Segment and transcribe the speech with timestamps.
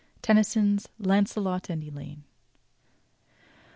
[0.23, 2.23] Tennyson's "Lancelot and Elaine."